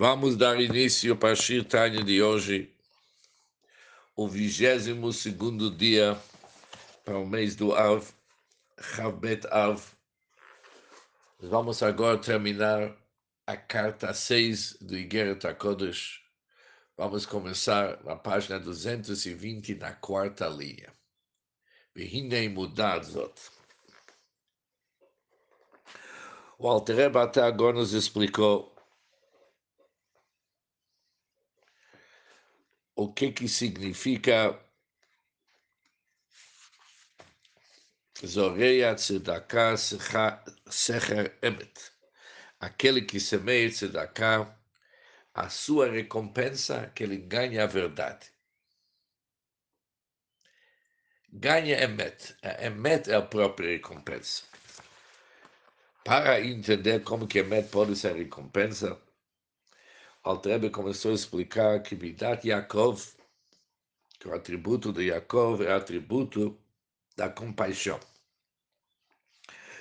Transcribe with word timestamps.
Vamos 0.00 0.36
dar 0.36 0.60
início 0.60 1.16
para 1.16 1.32
a 1.32 1.34
Shirtanya 1.34 2.04
de 2.04 2.22
hoje, 2.22 2.72
o 4.14 4.28
22 4.28 5.16
segundo 5.16 5.72
dia 5.72 6.16
para 7.04 7.18
o 7.18 7.26
mês 7.26 7.56
do 7.56 7.74
Av, 7.74 8.08
Chavbet 8.80 9.44
Av. 9.48 9.84
Vamos 11.40 11.82
agora 11.82 12.16
terminar 12.16 12.96
a 13.44 13.56
carta 13.56 14.14
6 14.14 14.74
do 14.80 14.96
Igeret 14.96 15.44
HaKodesh. 15.44 16.20
Vamos 16.96 17.26
começar 17.26 18.00
na 18.04 18.14
página 18.14 18.60
220, 18.60 19.74
na 19.74 19.94
quarta 19.94 20.46
linha. 20.46 20.92
Behinei 21.92 22.48
mudad 22.48 23.02
zot. 23.02 23.34
O 26.56 26.68
Altereba 26.68 27.24
até 27.24 27.42
agora 27.42 27.74
nos 27.74 27.92
explicou 27.92 28.77
o 32.98 33.12
que 33.12 33.30
que 33.30 33.46
significa 33.48 34.58
Zoreia 38.26 38.96
Tzedakah 38.96 39.76
Secher 40.68 41.38
Emet. 41.40 41.92
Aquele 42.58 43.02
que 43.02 43.20
semeia 43.20 43.70
Tzedakah, 43.70 44.52
a 45.32 45.48
sua 45.48 45.88
recompensa, 45.88 46.90
que 46.92 47.04
ele 47.04 47.18
ganha 47.18 47.62
a 47.62 47.66
verdade. 47.66 48.26
Ganha 51.32 51.80
Emet. 51.80 52.34
A 52.42 52.64
Emet 52.64 53.08
é 53.08 53.14
a 53.14 53.22
própria 53.22 53.70
recompensa. 53.70 54.42
Para 56.04 56.40
entender 56.40 57.04
como 57.04 57.28
que 57.28 57.38
Emet 57.38 57.70
pode 57.70 57.94
ser 57.94 58.16
recompensa, 58.16 59.00
Altrebe 60.28 60.68
começou 60.68 61.12
a 61.12 61.14
explicar 61.14 61.82
que 61.82 61.96
Midat 61.96 62.46
Yaakov, 62.46 63.14
que 64.20 64.28
o 64.28 64.34
atributo 64.34 64.92
de 64.92 65.04
Yaakov 65.04 65.62
é 65.62 65.72
atributo 65.72 66.60
da 67.16 67.30
compaixão. 67.30 67.98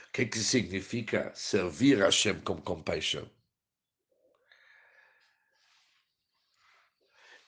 O 0.08 0.12
que, 0.14 0.26
que 0.26 0.40
significa 0.40 1.34
servir 1.36 2.02
a 2.02 2.06
Hashem 2.06 2.40
com 2.40 2.62
compaixão? 2.62 3.30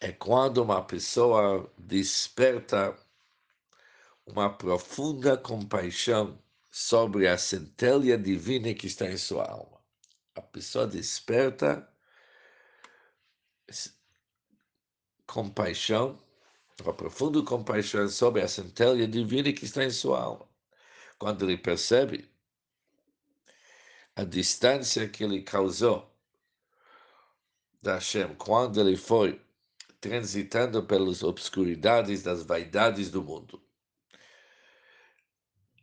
É 0.01 0.11
quando 0.11 0.57
uma 0.61 0.83
pessoa 0.83 1.71
desperta 1.77 2.93
uma 4.25 4.49
profunda 4.49 5.37
compaixão 5.37 6.37
sobre 6.69 7.29
a 7.29 7.37
centelha 7.37 8.17
divina 8.17 8.73
que 8.73 8.87
está 8.87 9.09
em 9.09 9.17
sua 9.17 9.49
alma. 9.49 9.79
A 10.35 10.41
pessoa 10.41 10.85
desperta 10.85 11.89
compaixão, 15.27 16.17
uma 16.81 16.93
profunda 16.93 17.41
compaixão 17.43 18.07
sobre 18.07 18.41
a 18.41 18.47
centelha 18.47 19.07
divina 19.07 19.51
que 19.53 19.65
está 19.65 19.83
em 19.83 19.91
sua 19.91 20.21
alma. 20.21 20.47
Quando 21.17 21.45
ele 21.45 21.57
percebe 21.57 22.29
a 24.15 24.23
distância 24.23 25.07
que 25.07 25.23
ele 25.23 25.41
causou 25.43 26.09
da 27.81 27.95
Hashem, 27.95 28.35
quando 28.35 28.79
ele 28.79 28.97
foi 28.97 29.41
transitando 30.01 30.83
pelas 30.83 31.23
obscuridades 31.23 32.23
das 32.23 32.43
vaidades 32.43 33.11
do 33.11 33.21
mundo. 33.21 33.61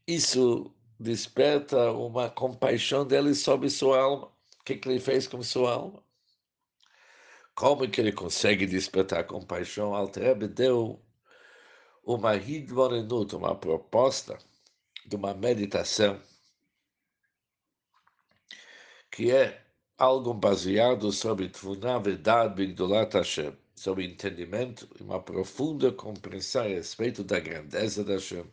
Isso 0.06 0.74
desperta 0.98 1.92
uma 1.92 2.30
compaixão 2.30 3.06
dele 3.06 3.34
sobre 3.34 3.68
sua 3.68 4.00
alma. 4.00 4.26
O 4.60 4.64
que, 4.64 4.76
que 4.76 4.88
ele 4.88 5.00
fez 5.00 5.26
com 5.26 5.42
sua 5.42 5.72
alma? 5.72 6.05
Como 7.56 7.88
que 7.88 8.02
ele 8.02 8.12
consegue 8.12 8.66
despertar 8.66 9.24
compaixão? 9.26 9.94
Altrebe 9.94 10.46
deu 10.46 11.00
uma 12.04 12.36
hidvorenut, 12.36 13.34
uma 13.34 13.54
proposta 13.56 14.36
de 15.06 15.16
uma 15.16 15.32
meditação 15.32 16.20
que 19.10 19.30
é 19.30 19.64
algo 19.96 20.34
baseado 20.34 21.10
sobre 21.10 21.48
Tvuná, 21.48 21.98
verdade, 21.98 22.56
Bigdolat 22.56 23.14
Hashem, 23.14 23.56
sobre 23.74 24.04
entendimento 24.04 24.86
e 25.00 25.02
uma 25.02 25.22
profunda 25.22 25.90
compreensão 25.90 26.62
a 26.62 26.68
respeito 26.68 27.24
da 27.24 27.40
grandeza 27.40 28.04
da 28.04 28.14
Hashem. 28.14 28.44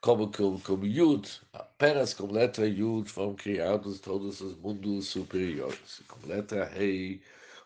Como 0.00 0.28
que 0.32 0.42
como 0.64 0.84
Yud, 0.84 1.28
apenas 1.52 2.12
com 2.12 2.26
letra 2.26 2.66
Yud 2.66 3.08
foram 3.08 3.36
criados 3.36 4.00
todos 4.00 4.40
os 4.40 4.56
mundos 4.56 5.06
superiores. 5.06 6.02
Com 6.08 6.26
letra 6.26 6.64
Rei, 6.64 7.22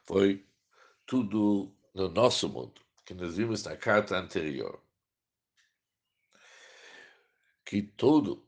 foi 0.06 0.46
tudo 1.06 1.74
no 1.94 2.08
nosso 2.08 2.48
mundo, 2.48 2.80
que 3.04 3.14
nós 3.14 3.36
vimos 3.36 3.62
na 3.64 3.76
carta 3.76 4.16
anterior. 4.16 4.80
Que 7.64 7.82
tudo, 7.82 8.46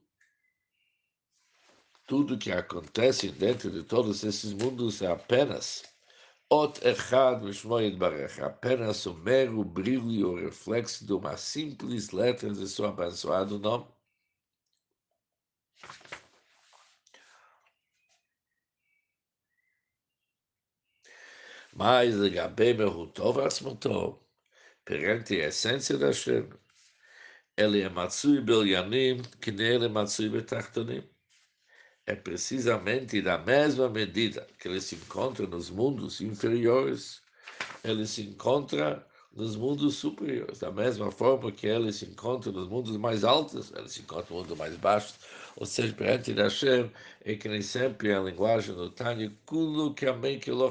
tudo 2.06 2.38
que 2.38 2.52
acontece 2.52 3.30
dentro 3.30 3.70
de 3.70 3.82
todos 3.82 4.22
esses 4.24 4.52
mundos 4.52 5.02
é 5.02 5.06
apenas 5.06 5.82
Ot 6.48 6.80
Echad 6.86 7.42
Mishmoyed 7.42 7.96
Barech, 7.96 8.40
apenas 8.40 9.04
o 9.06 9.14
mero 9.14 9.64
brilho 9.64 10.10
e 10.12 10.24
o 10.24 10.36
reflexo 10.36 11.04
de 11.04 11.12
uma 11.12 11.36
simples 11.36 12.10
letra 12.10 12.52
de 12.52 12.68
seu 12.68 12.86
abençoado 12.86 13.58
nome. 13.58 13.95
Mas 21.78 22.16
Gabé 22.30 22.72
Merutov 22.72 23.38
Asmutov, 23.38 24.18
perante 24.82 25.34
a 25.42 25.48
essência 25.48 25.98
da 25.98 26.06
Hashem, 26.06 26.48
ele 27.54 27.82
é 27.82 27.88
Matsui 27.90 28.40
Belianim, 28.40 29.20
que 29.42 29.52
nele 29.52 29.84
é 29.84 29.88
Matsui 29.88 30.30
Betartonim. 30.30 31.06
É 32.06 32.14
precisamente 32.16 33.20
da 33.20 33.36
mesma 33.36 33.90
medida 33.90 34.46
que 34.58 34.68
ele 34.68 34.80
se 34.80 34.94
encontra 34.94 35.46
nos 35.46 35.68
mundos 35.68 36.22
inferiores, 36.22 37.20
ele 37.84 38.06
se 38.06 38.22
encontra 38.22 39.06
nos 39.30 39.54
mundos 39.54 39.96
superiores. 39.96 40.60
Da 40.60 40.72
mesma 40.72 41.10
forma 41.10 41.52
que 41.52 41.66
ele 41.66 41.92
se 41.92 42.06
encontra 42.06 42.50
nos 42.50 42.68
mundos 42.70 42.96
mais 42.96 43.22
altos, 43.22 43.70
ele 43.76 43.90
se 43.90 44.00
encontra 44.00 44.34
no 44.34 44.40
mundo 44.40 44.56
mais 44.56 44.74
baixo. 44.76 45.12
Ou 45.56 45.66
seja, 45.66 45.92
perante 45.92 46.32
Hashem, 46.32 46.90
é 47.22 47.34
que 47.34 47.50
nem 47.50 47.60
sempre 47.60 48.14
a 48.14 48.20
linguagem 48.20 48.74
do 48.74 48.88
Tânia, 48.88 49.30
Kulu 49.44 49.94
Kamei 49.94 50.38
Kilo 50.38 50.70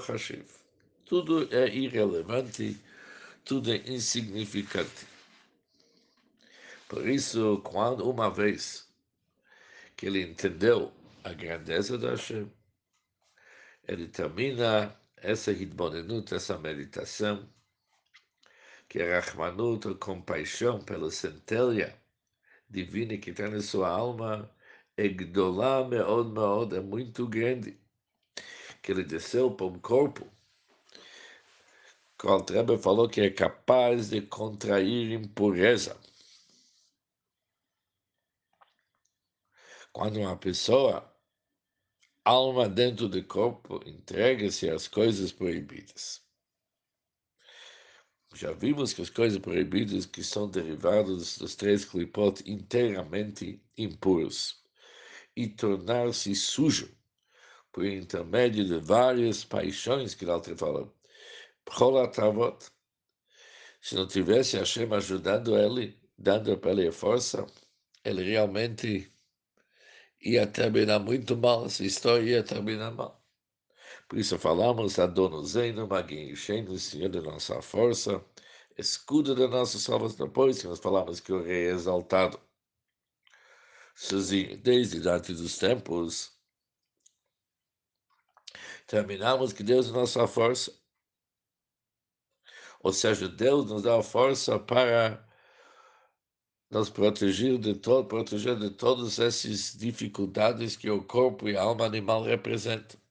tudo 1.05 1.47
é 1.55 1.69
irrelevante, 1.69 2.81
tudo 3.43 3.71
é 3.71 3.77
insignificante. 3.87 5.07
Por 6.89 7.07
isso, 7.07 7.61
quando 7.63 8.09
uma 8.09 8.29
vez 8.29 8.87
que 9.95 10.07
ele 10.07 10.21
entendeu 10.21 10.91
a 11.23 11.31
grandeza 11.31 11.97
da 11.97 12.11
Hashem, 12.11 12.51
ele 13.87 14.07
termina 14.07 14.99
essa 15.17 15.51
hitbonenut, 15.51 16.33
essa 16.33 16.57
meditação, 16.57 17.47
que 18.89 18.99
é 18.99 19.19
Rahmanut, 19.19 19.87
a 19.87 19.95
compaixão 19.95 20.79
pela 20.79 21.11
centelha 21.11 21.95
divina 22.69 23.17
que 23.17 23.29
está 23.29 23.47
na 23.47 23.61
sua 23.61 23.89
alma, 23.89 24.51
é 24.97 25.07
Gdolá 25.07 25.87
Meod 25.87 26.31
Meod, 26.31 26.75
é 26.75 26.81
muito 26.81 27.27
grande, 27.27 27.79
que 28.81 28.91
ele 28.91 29.03
desceu 29.03 29.51
para 29.51 29.67
um 29.67 29.79
corpo 29.79 30.34
o 32.23 32.37
Rebbe 32.37 32.77
falou 32.77 33.09
que 33.09 33.21
é 33.21 33.29
capaz 33.29 34.09
de 34.09 34.21
contrair 34.21 35.11
impureza. 35.11 35.99
Quando 39.91 40.19
uma 40.19 40.37
pessoa, 40.37 41.13
alma 42.23 42.67
dentro 42.67 43.07
do 43.07 43.23
corpo, 43.23 43.81
entrega-se 43.85 44.69
às 44.69 44.87
coisas 44.87 45.31
proibidas. 45.31 46.23
Já 48.33 48.51
vimos 48.51 48.91
que 48.91 49.01
as 49.01 49.09
coisas 49.09 49.39
proibidas 49.39 50.05
que 50.05 50.23
são 50.23 50.49
derivadas 50.49 51.37
dos 51.37 51.55
três 51.55 51.85
clipot 51.85 52.43
inteiramente 52.45 53.63
impuros 53.77 54.61
e 55.35 55.47
tornar-se 55.47 56.35
sujo 56.35 56.93
por 57.71 57.85
intermédio 57.85 58.65
de 58.65 58.77
várias 58.79 59.43
paixões 59.43 60.15
que 60.15 60.25
Alter 60.25 60.57
fala, 60.57 60.94
Se 63.81 63.95
não 63.95 64.07
tivesse 64.07 64.57
Hashem 64.57 64.91
ajudando 64.93 65.57
ele, 65.57 65.99
dando 66.17 66.57
para 66.57 66.71
ele 66.71 66.91
força, 66.91 67.45
ele 68.03 68.23
realmente 68.23 69.11
ia 70.21 70.47
terminar 70.47 70.99
muito 70.99 71.35
mal, 71.37 71.65
essa 71.65 71.83
história 71.83 72.23
ia 72.23 72.43
terminar 72.43 72.91
mal. 72.91 73.23
Por 74.07 74.19
isso 74.19 74.37
falamos, 74.37 74.99
Adonuzeno, 74.99 75.87
Maguincheino, 75.87 76.77
Senhor 76.77 77.09
da 77.09 77.21
nossa 77.21 77.61
força, 77.61 78.23
escudo 78.77 79.35
da 79.35 79.47
nossa 79.47 79.79
salvação. 79.79 80.27
Depois 80.27 80.59
que 80.61 80.67
nós 80.67 80.79
falamos 80.79 81.19
que 81.19 81.31
o 81.33 81.41
rei 81.43 81.67
é 81.67 81.71
exaltado 81.71 82.39
sozinho, 83.95 84.57
desde 84.57 85.07
antes 85.07 85.39
dos 85.39 85.57
tempos, 85.57 86.31
terminamos 88.87 89.53
que 89.53 89.63
Deus 89.63 89.89
é 89.89 89.91
nossa 89.91 90.27
força. 90.27 90.84
Ou 92.85 92.93
seja, 92.93 93.27
Deus 93.27 93.65
nos 93.65 93.81
dá 93.81 93.97
a 93.97 94.03
força 94.03 94.59
para 94.59 95.27
nos 96.69 96.87
proteger 96.87 97.57
de 97.57 97.73
todo, 97.73 98.07
proteger 98.07 98.59
de 98.59 98.69
todas 98.69 99.17
essas 99.17 99.75
dificuldades 99.75 100.77
que 100.77 100.87
o 100.91 101.03
corpo 101.03 101.49
e 101.49 101.57
a 101.57 101.63
alma 101.63 101.83
animal 101.83 102.21
representam. 102.21 103.01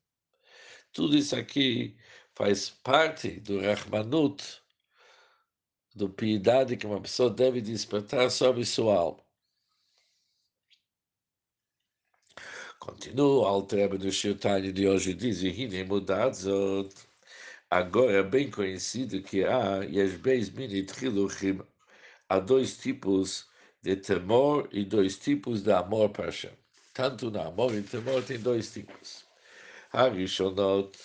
Tudo 0.93 1.17
isso 1.17 1.35
aqui 1.35 1.97
faz 2.37 2.71
parte 2.71 3.41
do 3.41 3.61
Rahmanut, 3.61 4.63
do 5.93 6.09
piedade 6.09 6.77
que 6.77 6.87
uma 6.87 7.01
pessoa 7.01 7.29
deve 7.29 7.61
despertar 7.61 8.31
sobre 8.31 8.65
sua 8.65 8.95
alma. 8.95 9.25
Continua 12.79 13.43
o 13.43 13.45
Altrebe 13.45 13.99
do 13.99 14.13
Shirtani 14.13 14.71
de 14.71 14.87
hoje, 14.87 15.15
diz, 15.15 15.43
e 15.43 15.49
Hine 15.49 15.83
Mudadzot, 15.83 16.95
Agora 17.71 18.19
é 18.19 18.23
bem 18.23 18.51
conhecido 18.51 19.21
que 19.23 19.43
há 19.45 19.83
Yeshbeis 19.85 20.51
Minit 20.51 20.93
Hiluchim, 21.05 21.61
há 22.29 22.39
dois 22.39 22.77
tipos 22.79 23.49
de 23.83 23.97
temor 23.97 24.69
e 24.71 24.85
dois 24.85 25.19
tipos 25.19 25.63
de 25.63 25.73
amor 25.73 26.11
para 26.11 26.27
Hashem. 26.27 26.53
Tanto 26.93 27.31
na 27.31 27.47
amor 27.47 27.75
e 27.75 27.83
temor 27.83 28.23
tem 28.23 28.39
dois 28.39 28.73
tipos. 28.73 29.27
Harishonot, 29.93 30.97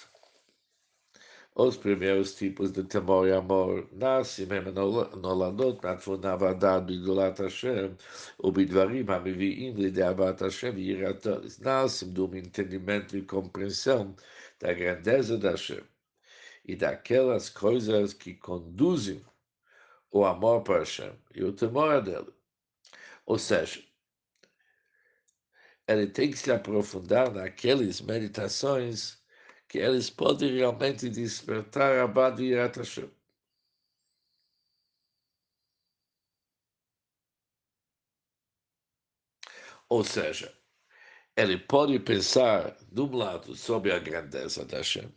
os 1.56 1.76
primeiros 1.76 2.36
tipos 2.36 2.72
de 2.72 2.84
temor 2.84 3.28
e 3.28 3.34
amor 3.34 3.90
nascem 3.92 4.46
mesmo 4.46 4.72
noladot, 4.72 5.80
na 6.22 6.34
avada 6.34 6.80
do 6.80 6.94
idolat 6.94 7.40
Hashem, 7.40 7.98
ubidvarim 8.38 9.06
hameviim 9.10 9.74
lide 9.74 10.02
avat 10.02 10.40
Hashem 10.42 10.78
e 10.78 10.92
iratolis. 10.92 11.60
Nascem 11.60 12.14
de 12.14 12.22
um 12.22 12.36
entendimento 12.36 13.18
e 13.18 13.24
compreensão 13.24 14.16
da 14.60 14.72
grandeza 14.74 15.38
da 15.38 15.52
Hashem 15.52 15.84
e 16.70 16.76
daquelas 16.76 17.50
coisas 17.50 18.14
que 18.14 18.36
conduzem 18.36 19.26
o 20.12 20.24
amor 20.24 20.62
para 20.62 20.80
Hashem 20.80 21.12
e 21.34 21.44
o 21.44 21.52
temor 21.52 22.00
dele. 22.04 22.32
Ou 23.26 23.40
seja, 23.40 23.84
ele 25.88 26.06
tem 26.06 26.30
que 26.30 26.38
se 26.38 26.52
aprofundar 26.52 27.32
naquelas 27.32 28.02
meditações 28.02 29.18
que 29.68 29.80
eles 29.80 30.12
podem 30.12 30.58
realmente 30.58 31.10
despertar 31.10 31.98
a 31.98 32.08
Bado 32.08 32.44
Yirat 32.44 32.78
Hashem. 32.78 33.10
Ou 39.90 40.04
seja, 40.04 40.56
ele 41.36 41.58
pode 41.58 42.00
pensar, 42.00 42.78
de 42.92 43.02
um 43.02 43.16
lado, 43.16 43.56
sobre 43.56 43.92
a 43.92 43.98
grandeza 43.98 44.64
da 44.64 44.78
Hashem, 44.78 45.12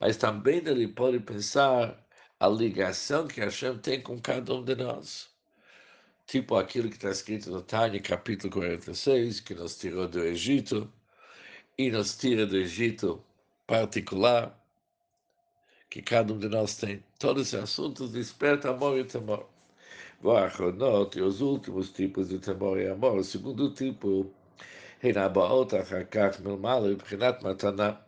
mas 0.00 0.16
também 0.16 0.58
ele 0.58 0.88
pode 0.88 1.20
pensar 1.20 1.98
a 2.40 2.48
ligação 2.48 3.26
que 3.26 3.40
Hashem 3.40 3.78
tem 3.78 4.00
com 4.00 4.20
cada 4.20 4.54
um 4.54 4.64
de 4.64 4.76
nós. 4.76 5.28
Tipo 6.26 6.56
aquilo 6.56 6.88
que 6.88 6.96
está 6.96 7.10
escrito 7.10 7.50
no 7.50 7.62
Tânia, 7.62 8.00
capítulo 8.00 8.52
46, 8.52 9.40
que 9.40 9.54
nos 9.54 9.78
tirou 9.78 10.06
do 10.06 10.20
Egito, 10.20 10.92
e 11.78 11.90
nos 11.90 12.16
tira 12.16 12.44
do 12.44 12.56
Egito 12.56 13.24
particular 13.66 14.58
que 15.88 16.02
cada 16.02 16.32
um 16.32 16.38
de 16.38 16.48
nós 16.48 16.76
tem. 16.76 17.02
Todos 17.18 17.48
esses 17.48 17.62
assuntos 17.62 18.12
despertam 18.12 18.72
amor 18.72 18.98
e 18.98 19.04
temor. 19.04 19.48
Vachonot, 20.20 21.16
e 21.16 21.22
os 21.22 21.40
últimos 21.40 21.90
tipos 21.90 22.28
de 22.28 22.38
temor 22.38 22.78
e 22.80 22.88
amor. 22.88 23.18
O 23.18 23.24
segundo 23.24 23.72
tipo, 23.72 24.30
Renabaot, 25.00 25.76
Achakach, 25.76 26.42
Milmala, 26.42 26.94
Prinat 26.96 27.42
Matana. 27.42 28.07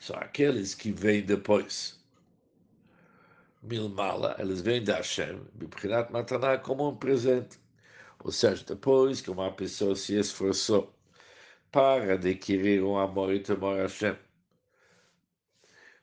São 0.00 0.16
aqueles 0.16 0.74
que 0.74 0.90
vêm 0.90 1.22
depois. 1.22 2.00
Milmala, 3.62 4.34
eles 4.38 4.62
vêm 4.62 4.82
da 4.82 4.96
Hashem, 4.96 5.44
Prinat 5.68 6.10
Matana, 6.10 6.56
como 6.58 6.88
um 6.88 6.96
presente. 6.96 7.58
Ou 8.24 8.32
seja, 8.32 8.64
depois 8.64 9.20
que 9.20 9.30
uma 9.30 9.52
pessoa 9.52 9.94
se 9.94 10.18
esforçou 10.18 10.90
para 11.70 12.14
adquirir 12.14 12.82
um 12.82 12.98
amor 12.98 13.34
e 13.34 13.40
temor 13.40 13.78
a 13.78 13.82
Hashem. 13.82 14.16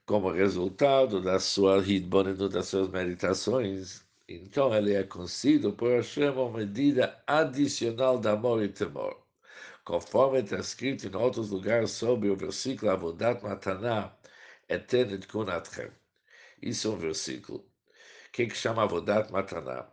Como 0.06 0.32
resultado 0.32 1.20
da 1.20 1.40
sua 1.40 1.80
hitbonenu, 1.80 2.48
das 2.48 2.68
suas 2.68 2.90
meditações, 2.90 4.06
então 4.30 4.74
ele 4.76 4.94
é 4.94 5.04
conhecido 5.04 5.74
por 5.74 5.90
Hashem 5.90 6.30
uma 6.30 6.60
medida 6.60 7.20
adicional 7.26 8.20
de 8.20 8.28
amor 8.30 8.64
e 8.64 8.70
temor. 8.70 9.27
Conforme 9.88 10.40
está 10.40 10.58
escrito 10.58 11.08
em 11.08 11.16
outros 11.16 11.50
lugares 11.50 11.92
sobre 11.92 12.30
o 12.30 12.36
versículo 12.36 12.92
Avodat 12.92 13.42
Mataná, 13.42 14.14
Etenet 14.68 15.26
Kunatchem. 15.28 15.90
Isso 16.62 16.90
é 16.90 16.92
um 16.92 16.98
versículo. 16.98 17.60
O 17.60 18.32
que, 18.34 18.48
que 18.48 18.56
chama 18.58 18.84
Avodat 18.84 19.32
Mataná? 19.32 19.88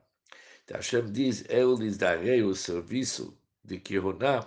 Hashem 0.69 1.13
diz, 1.13 1.45
eu 1.49 1.77
lhes 1.77 1.97
darei 1.97 2.43
o 2.43 2.57
serviço 2.57 3.39
de 3.63 3.79
Kiruná 3.79 4.45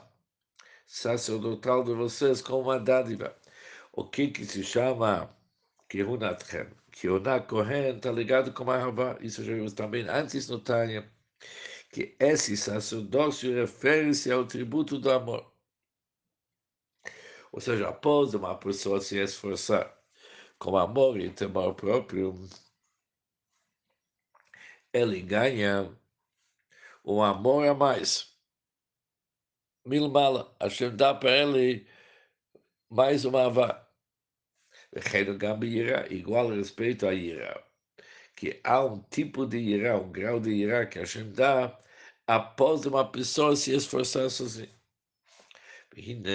sacerdotal 0.85 1.81
de 1.81 1.93
vocês 1.93 2.41
com 2.41 2.59
uma 2.59 2.77
dádiva. 2.77 3.33
O 3.93 4.03
que, 4.03 4.27
que 4.27 4.43
se 4.43 4.65
chama 4.65 5.33
Kehunatchem? 5.87 6.67
Kehunat 6.91 7.47
Kohen 7.47 7.95
está 7.95 8.11
ligado 8.11 8.51
com 8.51 8.69
a 8.69 8.77
Rabá. 8.77 9.17
Isso 9.21 9.41
já 9.45 9.53
vimos 9.53 9.71
também 9.71 10.09
antes 10.09 10.49
no 10.49 10.59
Tânia, 10.59 11.09
que 11.89 12.15
esse 12.19 12.55
sacerdócio 12.57 13.53
refere-se 13.53 14.31
ao 14.31 14.45
tributo 14.45 14.99
do 14.99 15.11
amor. 15.11 15.51
Ou 17.51 17.61
seja, 17.61 17.89
após 17.89 18.33
uma 18.33 18.57
pessoa 18.57 19.01
se 19.01 19.17
esforçar 19.17 19.95
com 20.59 20.77
amor 20.77 21.19
e 21.19 21.29
temor 21.31 21.73
próprio, 21.75 22.35
ele 24.93 25.21
ganha 25.21 25.91
um 27.05 27.21
amor 27.23 27.67
a 27.67 27.73
mais 27.73 28.35
mil 29.85 30.09
mala. 30.09 30.55
Hashem 30.61 30.95
dá 30.95 31.13
para 31.13 31.31
ele 31.31 31.87
mais 32.89 33.25
uma 33.25 33.45
avá. 33.45 33.87
Reino 34.95 35.37
Gambira, 35.37 36.11
igual 36.13 36.49
respeito 36.49 37.07
a 37.07 37.13
Ira. 37.13 37.66
Que 38.37 38.61
há 38.63 38.85
um 38.85 39.01
tipo 39.09 39.45
de 39.45 39.57
Ira, 39.57 39.97
um 39.99 40.09
grau 40.11 40.39
de 40.39 40.51
Ira 40.51 40.85
que 40.87 40.97
Hashem 40.99 41.31
dá 41.33 41.77
após 42.27 42.85
uma 42.85 43.09
pessoa 43.11 43.55
se 43.55 43.73
esforçar 43.75 44.29
sozinha. 44.29 44.76
והנה 45.96 46.30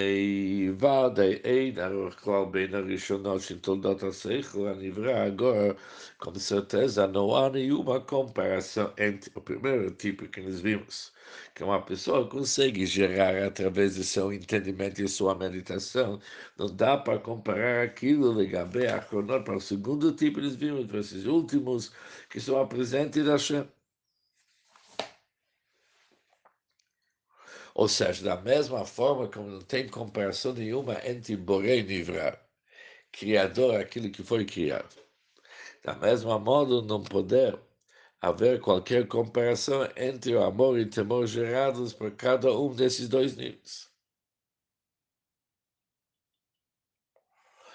ודאי 0.80 1.34
אין 1.34 1.80
ארוך 1.80 2.14
כלל 2.14 2.46
בין 2.52 2.76
הראשונות 2.76 3.42
של 3.42 3.60
תולדות 3.60 4.04
השכל 4.04 4.68
הנברא 4.68 5.28
agora, 5.28 5.76
com 6.20 6.36
certeza 6.36 7.08
não 7.08 7.36
há 7.36 7.50
nenhuma 7.50 8.00
comparação 8.00 8.94
entre 8.98 9.32
o 9.36 9.42
primeiro 9.42 9.90
tipo 9.92 10.28
que 10.28 10.42
nós 10.42 10.60
vimos, 10.62 11.12
que 11.56 11.64
uma 11.64 11.82
pessoa 11.82 12.28
consegue 12.28 12.86
gerar 12.86 13.36
através 13.44 13.96
do 13.96 14.04
seu 14.04 14.32
entendimento 14.32 15.02
e 15.02 15.08
sua 15.08 15.34
meditação, 15.34 16.20
não 16.58 16.68
dá 16.76 16.96
para 16.98 17.18
comparar 17.20 17.84
aquilo 17.84 18.40
ligado 18.40 18.78
a 18.78 19.00
Cronot 19.00 19.44
para 19.44 19.58
o 19.58 19.62
segundo 19.62 20.12
tipo 20.14 20.36
que 20.40 20.46
nós 20.46 20.56
vimos, 20.56 20.86
para 20.86 21.00
esses 21.00 21.26
últimos 21.26 21.92
que 22.30 22.40
são 22.40 22.62
a 22.62 22.68
presente 22.68 23.24
da 23.24 23.32
Hashem. 23.34 23.66
Ou 27.75 27.89
seja, 27.89 28.25
da 28.25 28.37
mesma 28.37 28.85
forma 28.85 29.29
como 29.29 29.49
não 29.49 29.63
tem 29.63 29.89
comparação 29.89 30.53
nenhuma 30.53 30.95
entre 31.07 31.37
Borei 31.37 31.81
e 31.81 31.83
Nivra, 31.83 32.41
Criador, 33.13 33.81
aquilo 33.81 34.11
que 34.11 34.23
foi 34.23 34.45
criado. 34.45 34.97
Da 35.83 35.95
mesma 35.95 36.39
modo, 36.39 36.83
não 36.83 37.03
poder 37.03 37.59
haver 38.21 38.61
qualquer 38.61 39.09
comparação 39.09 39.89
entre 39.97 40.35
o 40.35 40.43
amor 40.43 40.79
e 40.79 40.83
o 40.83 40.91
temor 40.91 41.27
gerados 41.27 41.93
por 41.93 42.13
cada 42.17 42.53
um 42.57 42.75
desses 42.75 43.09
dois 43.09 43.37
níveis. 43.37 43.91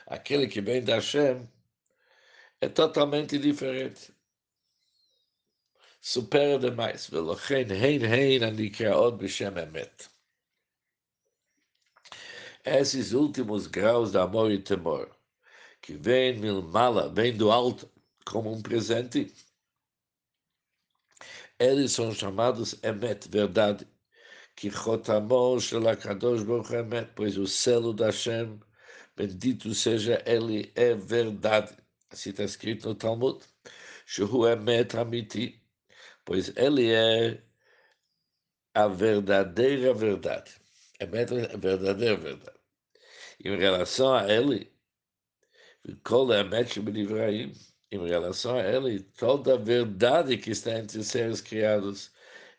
Aquele 0.08 0.48
que 0.48 0.62
vem 0.62 0.84
da 0.84 0.96
Hashem 0.96 1.48
é 2.62 2.70
totalmente 2.70 3.38
diferente 3.38 4.17
supera 6.07 6.59
demais, 6.59 7.09
ולכן 7.12 7.71
הן 7.71 8.05
הן 8.05 8.43
הנקראות 8.43 9.19
בשם 9.19 9.59
אמת. 9.59 10.09
Esses 12.64 13.12
últimos 13.12 13.67
graus 13.67 14.12
de 14.12 14.19
amor 14.19 14.52
e 14.52 14.59
temor, 14.59 15.09
que 15.81 15.95
vêm 15.95 16.41
mala, 16.62 17.09
vêm 17.09 17.37
do 17.37 17.50
alto, 17.50 17.91
como 18.25 18.52
um 18.52 18.62
presente, 18.62 19.33
eles 21.59 21.93
são 21.93 22.12
chamados 22.12 22.75
Emet, 22.83 23.29
verdade, 23.29 23.87
que 24.57 24.71
Chotamor 24.71 25.61
shel 25.61 25.88
HaKadosh 25.88 26.43
Baruch 26.45 26.73
Emet, 26.73 27.12
pois 27.14 27.37
o 27.38 27.47
selo 27.47 27.93
da 27.93 28.07
Hashem, 28.07 28.59
bendito 29.17 29.73
seja 29.75 30.23
ele, 30.26 30.73
é 30.75 30.95
verdade. 30.95 31.76
Assim 32.11 32.31
está 32.31 32.45
escrito 32.45 32.88
no 32.88 32.95
Talmud. 32.95 33.45
Shehu 34.07 34.47
Emet 34.47 34.97
Amiti, 34.97 35.62
pois 36.27 36.51
ele 36.57 36.91
é 36.91 37.41
a 38.74 38.86
verdadeira 38.89 39.93
verdade. 39.93 40.51
É 41.00 41.05
a 41.05 41.57
verdadeira 41.57 42.17
verdade. 42.17 42.60
Em 43.43 43.55
relação 43.55 44.13
a 44.13 44.29
ele, 44.29 44.69
em 47.91 48.07
relação 48.07 48.57
a 48.57 48.62
ele, 48.62 49.00
toda 49.17 49.53
a 49.53 49.57
verdade 49.57 50.38
que 50.38 50.51
está 50.51 50.77
entre 50.77 51.00
os 51.00 51.07
seres 51.07 51.39
criados 51.39 52.12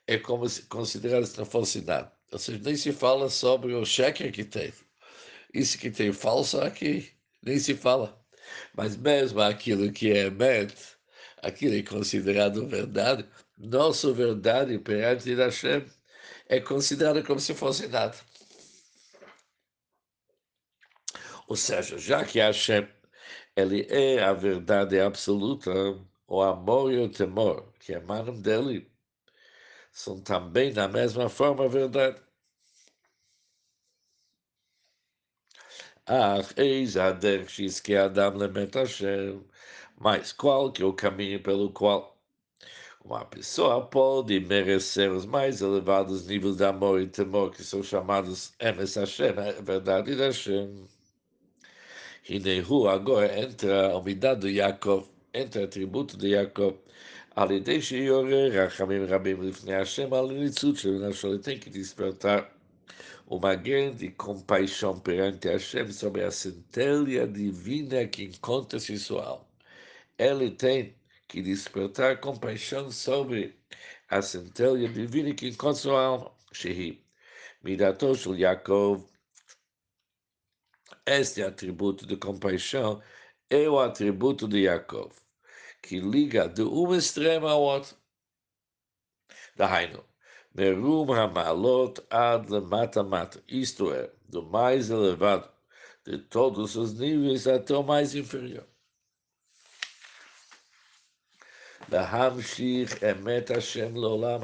é 0.06 0.16
como 0.16 0.48
se 0.48 0.62
considerada 0.62 1.26
se 1.26 1.36
não 1.36 1.44
fosse 1.44 1.82
nada. 1.82 2.10
Ou 2.32 2.38
seja, 2.38 2.58
nem 2.64 2.74
se 2.74 2.90
fala 2.90 3.28
sobre 3.28 3.74
o 3.74 3.84
cheque 3.84 4.30
que 4.32 4.44
tem. 4.44 4.72
Isso 5.52 5.76
que 5.76 5.90
tem 5.90 6.10
falso 6.10 6.58
aqui, 6.62 7.10
nem 7.42 7.58
se 7.58 7.74
fala. 7.74 8.18
Mas 8.74 8.96
mesmo 8.96 9.42
aquilo 9.42 9.92
que 9.92 10.10
é 10.10 10.30
met, 10.30 10.74
aquilo 11.42 11.74
é 11.74 11.82
considerado 11.82 12.66
verdade, 12.66 13.28
nossa 13.58 14.12
verdade 14.12 14.78
perante 14.78 15.34
Hashem 15.34 15.84
é 16.48 16.60
considerada 16.60 17.22
como 17.22 17.40
se 17.40 17.54
fosse 17.54 17.88
nada. 17.88 18.16
Ou 21.48 21.56
seja, 21.56 21.98
já 21.98 22.24
que 22.24 22.38
Hashem 22.40 22.88
ele 23.56 23.86
é 23.90 24.22
a 24.22 24.32
verdade 24.32 25.00
absoluta, 25.00 25.70
o 26.26 26.42
amor 26.42 26.92
e 26.92 26.98
o 26.98 27.08
temor 27.10 27.72
que 27.80 27.92
emanam 27.92 28.40
dele 28.40 28.90
são 29.92 30.20
também, 30.20 30.72
da 30.72 30.88
mesma 30.88 31.28
forma, 31.28 31.68
verdade. 31.68 32.20
Ah, 36.06 36.38
eis 36.56 36.96
a 36.96 37.12
que 37.82 37.94
Adam 37.96 38.36
lemet 38.36 38.74
Hashem, 38.74 39.44
mas 39.96 40.32
qual 40.32 40.72
que 40.72 40.82
é 40.82 40.86
o 40.86 40.92
caminho 40.92 41.42
pelo 41.42 41.70
qual 41.72 42.17
uma 43.07 43.25
pessoa 43.25 43.85
pode 43.85 44.39
merecer 44.39 45.11
os 45.11 45.25
mais 45.25 45.61
elevados 45.61 46.27
níveis 46.27 46.57
de 46.57 46.65
amor 46.65 47.01
e 47.01 47.07
temor 47.07 47.51
que 47.51 47.63
são 47.63 47.83
chamados 47.83 48.53
Emes 48.59 48.95
Hashem, 48.95 49.33
a 49.37 49.61
verdade 49.61 50.15
de 50.15 50.21
Hashem. 50.21 50.85
Hinehu 52.29 52.87
agora 52.87 53.39
entra 53.39 53.91
a 53.91 53.97
umidade 53.97 54.41
do 54.41 54.49
Yaakov, 54.49 55.07
entra 55.33 55.61
o 55.61 55.65
atributo 55.65 56.17
de 56.17 56.29
Yaakov, 56.29 56.75
על 57.35 57.51
ידי 57.51 57.81
שיעורר 57.81 58.51
רחמים 58.51 59.05
רבים 59.07 59.41
לפני 59.41 59.75
השם 59.75 60.13
על 60.13 60.29
הניצוץ 60.29 60.79
של 60.79 61.07
נפשו, 61.07 61.33
ele 61.33 61.39
tem 61.39 61.59
que 61.59 61.69
despertar 61.69 62.53
uma 63.27 63.55
grande 63.55 64.09
compaixão 64.11 64.99
perante 64.99 65.47
Hashem 65.47 65.91
sobre 65.91 66.23
a 66.23 66.29
centelha 66.29 67.27
divina 67.27 68.05
que 68.05 68.25
encontra-se 68.25 68.93
em 68.93 68.97
sua 68.97 69.25
alma. 69.25 69.45
Ele 70.19 70.51
tem 70.51 70.93
que 71.28 71.42
despertar 71.42 72.20
compaixão 72.20 72.90
sobre 72.90 73.54
a 74.08 74.22
centelha 74.22 74.88
divina 74.88 75.34
que 75.34 75.48
encontra 75.48 75.82
sua 75.82 76.02
alma. 76.02 76.32
Shehi, 76.52 77.04
Midato 77.62 78.14
shel 78.14 78.34
Yaakov, 78.36 79.04
este 81.06 81.42
atributo 81.42 82.06
de 82.06 82.16
compaixão 82.16 83.02
é 83.50 83.68
o 83.68 83.78
atributo 83.78 84.48
de 84.48 84.62
Yaakov, 84.64 85.12
que 85.82 86.00
liga 86.00 86.48
de 86.48 86.62
um 86.62 86.94
extremo 86.94 87.46
ao 87.46 87.62
outro. 87.62 87.96
Dahainu, 89.56 90.04
Merum 90.54 91.12
Hamalot 91.12 92.00
ad 92.10 92.48
mata 92.62 93.02
mata, 93.02 93.42
isto 93.48 93.92
é, 93.92 94.10
do 94.28 94.42
mais 94.42 94.88
elevado 94.88 95.50
de 96.04 96.18
todos 96.18 96.76
os 96.76 96.94
níveis 96.94 97.46
até 97.46 97.76
o 97.76 97.82
mais 97.82 98.14
inferior. 98.14 98.66
Lahamshir 101.90 103.02
Emet 103.02 103.48
Hashem 103.48 103.94
Lolam 103.94 104.40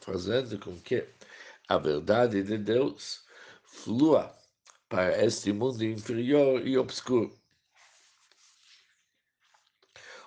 Fazendo 0.00 0.58
com 0.60 0.80
que 0.80 1.04
a 1.68 1.78
verdade 1.78 2.44
de 2.44 2.58
Deus 2.58 3.24
flua 3.64 4.32
para 4.88 5.24
este 5.24 5.52
mundo 5.52 5.84
inferior 5.84 6.64
e 6.64 6.78
obscuro. 6.78 7.36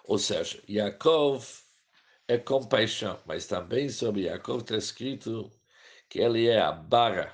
Ou 0.03 0.17
seja, 0.17 0.61
Yaakov 0.67 1.45
é 2.27 2.37
compaixão, 2.37 3.17
mas 3.25 3.47
também 3.47 3.87
sobre 3.87 4.23
Yaakov 4.23 4.61
está 4.61 4.75
escrito 4.75 5.49
que 6.09 6.19
ele 6.19 6.47
é 6.47 6.59
a 6.59 6.73
barra 6.73 7.33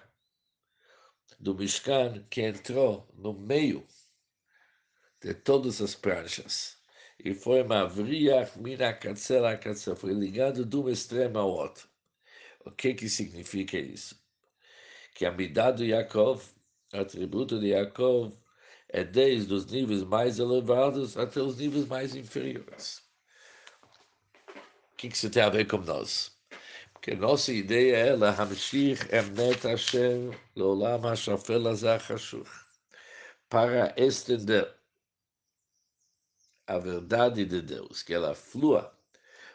do 1.40 1.56
Mishkan 1.56 2.24
que 2.30 2.42
entrou 2.42 3.10
no 3.16 3.34
meio 3.34 3.88
de 5.20 5.34
todas 5.34 5.82
as 5.82 5.96
pranchas 5.96 6.85
e 7.20 7.34
foi 7.34 7.64
Mavriach 7.64 8.60
mina 8.60 8.94
cancela 8.94 9.58
cancela, 9.58 9.96
foi 9.96 10.14
ligado 10.14 10.66
de 10.66 10.76
um 10.78 10.90
extremo 10.90 11.40
ao 11.40 11.50
outro. 11.50 11.88
O 12.66 12.72
que 12.72 12.94
que 12.94 13.10
significa 13.10 13.78
isso? 13.78 14.20
Que 15.14 15.26
a 15.26 15.32
midá 15.32 15.72
do 15.72 15.86
Yaakov, 15.86 16.44
atributo 16.92 17.60
de 17.60 17.68
Yaakov, 17.68 18.34
é 18.90 19.04
desde 19.04 19.54
os 19.54 19.66
níveis 19.66 20.04
mais 20.04 20.40
elevados 20.40 21.18
até 21.18 21.42
os 21.42 21.58
níveis 21.58 21.86
mais 21.88 22.16
inferiores. 22.16 23.04
O 24.94 24.96
que, 24.98 25.10
que 25.10 25.16
isso 25.16 25.30
tem 25.30 25.44
a 25.44 25.50
ver 25.50 25.68
com 25.68 25.78
nós? 25.78 26.36
Porque 26.94 27.16
nossa 27.16 27.52
ideia 27.52 27.98
é 27.98 28.16
Lahamshir 28.16 28.98
Emet 29.14 29.68
Hashem 29.68 30.32
Lolam 30.56 31.06
HaShafel 31.06 31.68
Azar 31.68 32.02
para 33.50 33.94
estender 33.98 34.74
a 36.68 36.78
verdade 36.78 37.46
de 37.46 37.62
Deus, 37.62 38.02
que 38.04 38.14
ela 38.14 38.34
flua 38.34 38.94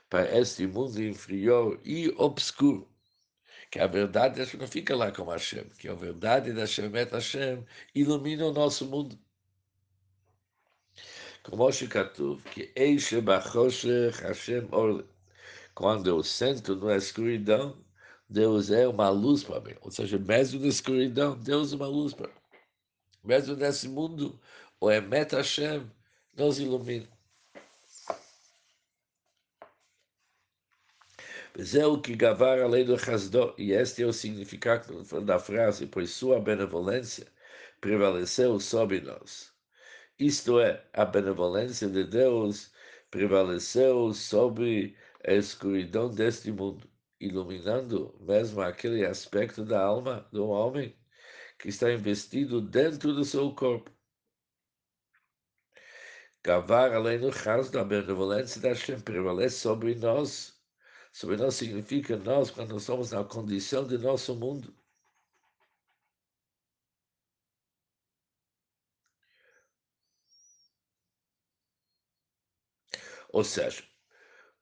para 0.08 0.38
este 0.38 0.66
mundo 0.66 1.02
inferior 1.02 1.80
e 1.84 2.08
obscuro. 2.16 2.88
Que 3.70 3.78
a 3.78 3.86
verdade 3.86 4.40
não 4.56 4.66
fica 4.66 4.96
lá 4.96 5.12
com 5.12 5.24
Hashem, 5.24 5.64
que 5.78 5.88
a 5.88 5.94
verdade 5.94 6.52
da 6.52 6.62
Hashem 6.62 6.90
Hashem 6.90 7.64
ilumina 7.94 8.46
o 8.46 8.52
nosso 8.52 8.84
mundo. 8.86 9.18
Como 11.44 11.70
Shikatuv, 11.70 12.42
que 12.50 12.72
Eixe 12.76 13.20
Bachoshech 13.20 14.22
Hashem 14.22 14.68
Orle. 14.72 15.04
Quando 15.74 16.08
eu 16.08 16.22
sento 16.22 16.76
na 16.76 16.96
escuridão, 16.96 17.82
Deus 18.28 18.70
é 18.70 18.86
uma 18.86 19.08
luz 19.08 19.44
para 19.44 19.60
mim. 19.60 19.74
Ou 19.80 19.90
seja, 19.90 20.18
mesmo 20.18 20.60
na 20.60 20.66
escuridão, 20.66 21.38
Deus 21.38 21.72
é 21.72 21.76
uma 21.76 21.86
luz 21.86 22.12
para 22.12 22.28
mim. 22.28 22.34
Mesmo 23.24 23.56
nesse 23.56 23.88
mundo, 23.88 24.38
o 24.80 24.90
Emet 24.90 25.34
Hashem 25.34 25.90
nos 26.36 26.58
ilumina. 26.58 27.08
é 31.74 31.86
o 31.86 32.00
que 32.00 32.14
gavar 32.14 32.60
além 32.60 32.84
do 32.84 32.94
Hasdó, 32.94 33.54
e 33.58 33.72
este 33.72 34.02
é 34.02 34.06
o 34.06 34.12
significado 34.12 35.02
da 35.22 35.38
frase, 35.38 35.86
pois 35.86 36.10
sua 36.10 36.40
benevolência 36.40 37.26
prevaleceu 37.80 38.58
sobre 38.60 39.00
nós. 39.00 39.52
Isto 40.18 40.60
é, 40.60 40.86
a 40.92 41.04
benevolência 41.04 41.88
de 41.88 42.04
Deus 42.04 42.72
prevaleceu 43.10 44.12
sobre 44.12 44.96
a 45.26 45.32
escuridão 45.32 46.08
deste 46.10 46.52
mundo, 46.52 46.88
iluminando 47.20 48.14
mesmo 48.20 48.60
aquele 48.60 49.04
aspecto 49.04 49.64
da 49.64 49.82
alma 49.82 50.28
do 50.32 50.46
homem 50.48 50.96
que 51.58 51.68
está 51.68 51.92
investido 51.92 52.60
dentro 52.60 53.12
do 53.14 53.24
seu 53.24 53.54
corpo. 53.54 53.90
Gavar 56.44 56.92
além 56.94 57.18
do 57.20 57.28
Hasdó, 57.28 57.80
a 57.80 57.84
benevolência 57.84 58.60
da 58.60 58.68
Hashem 58.68 59.00
prevalece 59.00 59.58
sobre 59.58 59.94
nós 59.94 60.60
Sobre 61.12 61.36
nós 61.36 61.54
significa 61.54 62.16
nós 62.16 62.50
quando 62.50 62.78
somos 62.80 63.10
na 63.12 63.24
condição 63.24 63.86
de 63.86 63.98
nosso 63.98 64.34
mundo. 64.36 64.74
Ou 73.32 73.44
seja, 73.44 73.82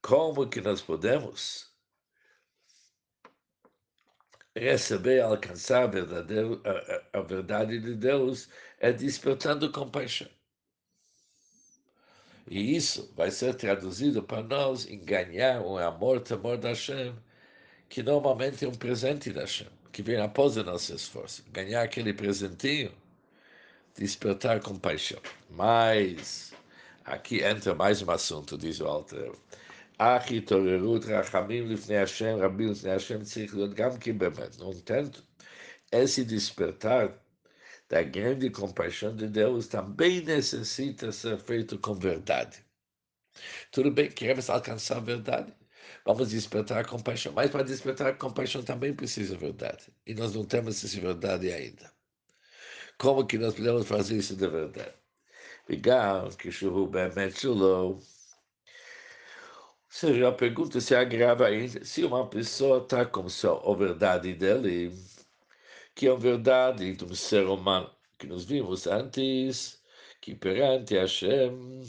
como 0.01 0.49
que 0.49 0.61
nós 0.61 0.81
podemos 0.81 1.71
receber, 4.55 5.21
alcançar 5.21 5.89
a, 5.89 7.15
a, 7.15 7.19
a 7.19 7.21
verdade 7.21 7.79
de 7.79 7.95
Deus 7.95 8.49
é 8.79 8.91
despertando 8.91 9.71
compaixão. 9.71 10.29
E 12.48 12.76
isso 12.76 13.10
vai 13.16 13.30
ser 13.30 13.54
traduzido 13.54 14.22
para 14.22 14.42
nós 14.42 14.86
em 14.86 14.98
ganhar 14.98 15.62
um 15.62 15.78
amor, 15.78 16.20
temor 16.20 16.58
da 16.58 16.70
Hashem, 16.70 17.14
que 17.88 18.02
normalmente 18.02 18.64
é 18.64 18.68
um 18.68 18.74
presente 18.74 19.32
da 19.32 19.42
Hashem, 19.42 19.68
que 19.92 20.02
vem 20.02 20.20
após 20.20 20.56
o 20.56 20.64
nosso 20.64 20.94
esforço. 20.94 21.42
Ganhar 21.52 21.82
aquele 21.82 22.12
presentinho, 22.12 22.92
despertar 23.96 24.60
compaixão. 24.60 25.20
Mas, 25.50 26.52
aqui 27.04 27.42
entra 27.42 27.74
mais 27.74 28.02
um 28.02 28.10
assunto, 28.10 28.58
diz 28.58 28.80
o 28.80 28.86
Alter. 28.86 29.32
Achi 29.98 30.40
torerut 30.40 31.06
rachamim 31.06 31.68
lifnei 31.68 31.98
Hashem, 31.98 32.38
rabim 32.40 32.68
lifnei 32.68 32.92
Hashem, 32.92 33.22
tzich 33.22 33.54
להיות 33.54 33.74
גם 33.74 33.96
כי 33.98 34.12
No 34.58 34.72
entanto, 34.72 35.24
esse 35.92 36.24
despertar 36.24 37.14
da 37.89 38.03
grande 38.03 38.49
compaixão 38.51 39.15
de 39.15 39.27
Deus 39.27 39.67
tá 39.67 39.81
também 39.81 40.21
necessita 40.21 41.11
ser 41.11 41.39
feito 41.39 41.77
com 41.79 41.95
verdade. 41.95 42.63
Tudo 43.71 43.91
bem, 43.91 44.11
queremos 44.11 44.49
alcançar 44.49 44.97
a 44.97 44.99
verdade, 45.01 45.53
vamos 46.05 46.29
despertar 46.29 46.85
compaixão, 46.87 47.33
mas 47.33 47.49
para 47.49 47.63
despertar 47.63 48.17
compaixão 48.17 48.63
também 48.63 48.93
precisa 48.93 49.37
verdade. 49.37 49.87
E 50.05 50.13
nós 50.13 50.35
não 50.35 50.45
temos 50.45 50.83
essa 50.83 50.99
verdade 51.01 51.51
ainda. 51.51 51.91
Como 52.99 53.25
que 53.25 53.37
nós 53.37 53.55
podemos 53.55 53.87
fazer 53.87 54.17
isso 54.17 54.35
de 54.35 54.47
verdade? 54.47 54.93
Legal, 55.67 56.29
que 56.31 56.51
chuva 56.51 57.09
bem 57.09 57.31
Você 59.89 60.23
a 60.23 60.31
pergunta 60.31 60.79
se 60.81 60.95
agrava 60.95 61.47
ainda 61.47 61.83
se 61.83 62.03
uma 62.03 62.29
pessoa 62.29 62.83
está 62.83 63.05
com 63.05 63.25
a 63.25 63.75
verdade 63.75 64.33
dele 64.33 64.93
que 65.99 66.07
é 66.07 66.11
a 66.11 66.15
verdade 66.15 66.95
de 66.95 67.03
um 67.03 67.13
ser 67.13 67.45
humano 67.45 67.93
que 68.17 68.25
nós 68.25 68.45
vimos 68.45 68.87
antes, 68.87 69.83
que 70.21 70.33
perante 70.33 70.97
Hashem 70.97 71.81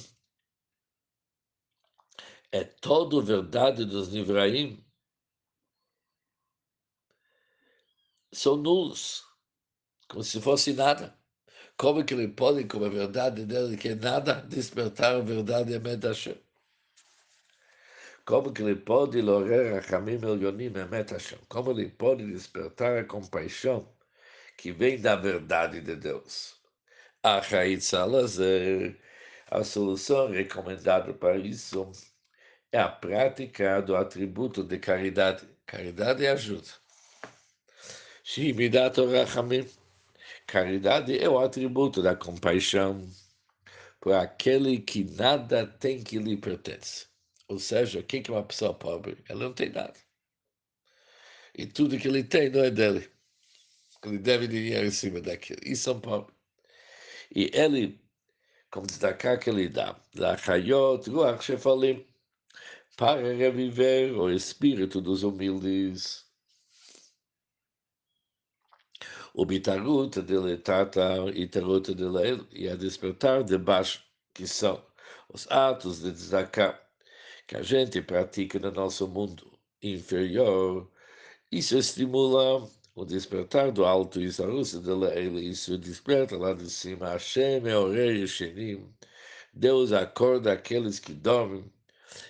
é 2.51 2.65
toda 2.65 3.23
verdade 3.23 3.85
dos 3.85 4.09
Nivraim, 4.09 4.85
são 8.33 8.57
nulos, 8.57 9.25
como 10.09 10.25
se 10.25 10.41
fosse 10.41 10.73
nada. 10.73 11.17
Como 11.77 12.05
que 12.05 12.13
ele 12.13 12.27
pode, 12.27 12.65
com 12.65 12.85
a 12.85 12.89
verdade 12.89 13.47
dele, 13.47 13.77
que 13.77 13.91
é 13.91 13.95
nada, 13.95 14.43
despertar 14.43 15.15
a 15.15 15.21
verdade 15.21 15.73
Emet 15.73 16.05
Hashem? 16.05 16.37
Como 18.25 18.53
que 18.53 18.61
ele 18.61 18.75
pode 18.75 19.23
lorer 19.23 19.79
a 19.79 19.97
Hamim 19.97 20.21
Elyonim 20.21 20.77
Emet 20.77 21.13
Hashem? 21.13 21.39
Como 21.49 21.71
ele 21.71 21.91
pode 21.91 22.27
despertar 22.27 22.99
a 22.99 23.05
compaixão 23.05 24.00
que 24.61 24.73
vem 24.73 25.01
da 25.01 25.17
verdade 25.17 25.81
de 25.81 25.97
Deus? 25.97 26.55
A 27.23 27.41
Chaitz 27.41 27.87
Salazer, 27.87 28.95
a 29.51 29.65
solução 29.65 30.31
recomendada 30.31 31.15
para 31.15 31.39
isso 31.39 31.91
é 32.71 32.79
a 32.79 32.91
prática 32.91 33.81
do 33.81 33.97
atributo 33.97 34.63
de 34.63 34.79
caridade. 34.79 35.49
Caridade 35.65 36.27
ajuda. 36.27 36.69
Shimidat 38.23 38.99
Rachamim. 38.99 39.67
Caridade 40.47 41.19
é 41.19 41.29
o 41.29 41.39
atributo 41.39 42.03
da 42.03 42.15
compaixão 42.15 43.11
para 43.99 44.21
aquele 44.21 44.79
que 44.79 45.05
nada 45.05 45.67
tem 45.67 46.03
que 46.03 46.19
lhe 46.19 46.37
pertence. 46.37 47.07
Ou 47.49 47.59
seja, 47.59 48.01
o 48.01 48.03
que 48.05 48.23
é 48.29 48.31
uma 48.31 48.43
pessoa 48.43 48.75
pobre? 48.75 49.25
Ela 49.27 49.45
não 49.45 49.55
tem 49.55 49.71
nada. 49.71 49.99
E 51.55 51.67
tudo 51.67 51.99
que 51.99 52.07
ele 52.09 52.23
tem 52.23 52.51
não 52.51 52.63
é 52.63 52.71
dele. 52.71 53.11
Ele 54.05 54.19
deve 54.19 54.49
dinheiro 54.49 54.87
em 54.87 54.91
cima 54.91 55.21
daquilo. 55.21 55.61
É 55.65 55.91
um 55.91 56.01
pobre. 56.01 56.35
E 57.35 57.51
ele, 57.55 58.01
como 58.71 58.87
destacar 58.87 59.39
que 59.39 59.51
ele 59.51 59.69
dá, 59.69 59.97
Lachayot, 60.15 61.09
Ruach 61.09 61.45
Shefalim, 61.45 62.07
para 62.97 63.33
reviver 63.35 64.13
o 64.13 64.31
espírito 64.31 65.01
dos 65.01 65.23
humildes. 65.23 66.27
O 69.33 69.47
bitaruta 69.47 70.21
dele 70.21 70.57
tata 70.59 71.17
e 71.35 71.47
taruta 71.47 71.95
dele 71.95 72.47
e 72.53 72.69
a 72.69 72.75
despertar 72.75 73.45
de 73.45 73.57
baixo, 73.57 74.05
que 74.35 74.47
são 74.47 74.85
os 75.29 75.51
atos 75.51 76.03
de 76.03 76.11
desacar 76.11 76.81
que 77.47 77.57
a 77.57 77.63
gente 77.63 78.01
pratica 78.03 78.59
no 78.59 78.71
nosso 78.71 79.09
mundo 79.09 79.59
inferior. 79.83 80.91
Isso 81.51 81.77
estimula 81.77 82.69
o 82.95 83.05
despertar 83.05 83.71
do 83.73 83.85
alto, 83.85 84.21
isso 84.21 84.43
a 84.43 84.47
russa 84.47 84.81
dele, 84.81 85.41
isso 85.41 85.79
desperta 85.79 86.37
lá 86.37 86.53
de 86.53 86.69
cima. 86.71 87.11
Hashem 87.11 87.67
é 87.69 87.77
o 87.77 87.91
rei 87.91 88.27
Shenim. 88.27 88.93
Deus 89.53 89.93
acorda 89.93 90.53
aqueles 90.53 90.99
que 90.99 91.13
dormem 91.13 91.65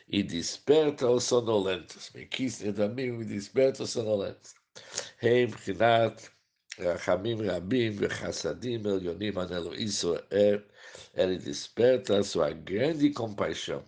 e 0.08 0.22
desperta 0.22 1.08
os 1.10 1.24
sonolentos. 1.24 2.10
Me 2.14 2.26
quis 2.26 2.60
e 2.60 2.72
desperta 3.24 3.82
os 3.82 3.90
sonolentos. 3.90 4.54
Rei 5.18 5.46
Brinat, 5.46 6.30
Rachamim 6.78 7.44
Rabim 7.44 7.90
Vechassadim 7.90 8.82
Elionim 8.86 9.36
Anelo 9.36 9.74
Israel, 9.74 10.62
ele 11.14 11.38
desperta 11.38 12.18
a 12.18 12.24
sua 12.24 12.50
grande 12.50 13.10
compaixão 13.10 13.84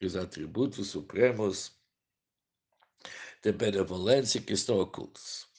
e 0.00 0.06
os 0.06 0.16
atributos 0.16 0.88
supremos 0.88 1.72
de 3.42 3.52
benevolência 3.52 4.40
que 4.40 4.52
estão 4.52 4.78
ocultos. 4.78 5.51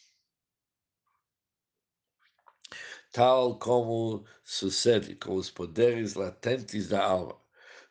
Tal 3.13 3.59
como 3.59 4.25
sucede 4.43 5.15
com 5.15 5.35
os 5.35 5.51
poderes 5.51 6.15
latentes 6.15 6.89
da 6.89 7.05
alma 7.05 7.39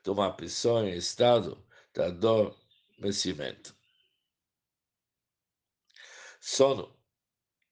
de 0.03 0.11
uma 0.11 0.35
pessoa 0.37 0.83
em 0.85 0.97
estado 0.97 1.65
de 1.95 2.03
adormecimento. 2.03 3.73
Sono 6.41 6.93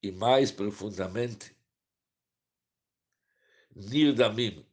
e 0.01 0.13
mais 0.13 0.49
profundamente, 0.49 1.53
Nirdamim. 3.75 4.65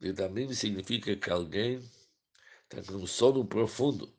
Nirdamim 0.00 0.52
significa 0.52 1.16
que 1.16 1.30
alguém 1.30 1.78
está 2.64 2.92
com 2.92 3.06
sono 3.06 3.42
profundo. 3.46 4.14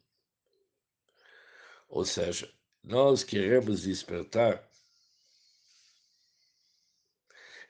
Ou 1.88 2.04
seja, 2.04 2.52
nós 2.84 3.24
queremos 3.24 3.84
despertar 3.84 4.68